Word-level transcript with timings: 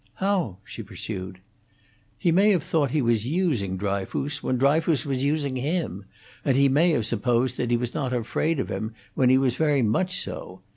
"How?" 0.15 0.57
she 0.63 0.81
pursued. 0.81 1.41
"He 2.17 2.31
may 2.31 2.49
have 2.53 2.63
thought 2.63 2.89
he 2.89 3.03
was 3.03 3.27
using 3.27 3.77
Dryfoos, 3.77 4.41
when 4.41 4.57
Dryfoos 4.57 5.05
was 5.05 5.23
using 5.23 5.55
him, 5.57 6.05
and 6.43 6.57
he 6.57 6.67
may 6.67 6.89
have 6.89 7.05
supposed 7.05 7.59
he 7.59 7.77
was 7.77 7.93
not 7.93 8.11
afraid 8.11 8.59
of 8.59 8.69
him 8.69 8.95
when 9.13 9.29
he 9.29 9.37
was 9.37 9.57
very 9.57 9.83
much 9.83 10.17
so. 10.19 10.63